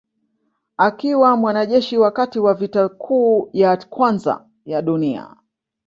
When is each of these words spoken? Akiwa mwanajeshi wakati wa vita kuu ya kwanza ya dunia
Akiwa 0.77 1.37
mwanajeshi 1.37 1.97
wakati 1.97 2.39
wa 2.39 2.53
vita 2.53 2.89
kuu 2.89 3.49
ya 3.53 3.77
kwanza 3.77 4.45
ya 4.65 4.81
dunia 4.81 5.35